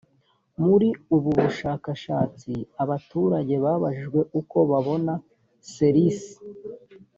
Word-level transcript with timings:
muri 0.65 0.89
ubu 1.15 1.29
bushakashatsi 1.41 2.51
abaturage 2.83 3.53
babajijwe 3.63 4.19
uko 4.39 4.57
babona 4.71 5.13
ser 5.71 5.95
isi 6.07 6.35